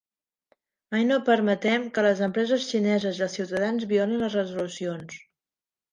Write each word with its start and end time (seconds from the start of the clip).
Mai 0.93 1.03
no 1.09 1.17
permetem 1.27 1.85
que 1.97 2.05
les 2.07 2.23
empreses 2.29 2.65
xineses 2.71 3.19
i 3.21 3.27
els 3.27 3.37
ciutadans 3.41 3.89
violin 3.95 4.25
les 4.27 4.39
resolucions. 4.43 5.21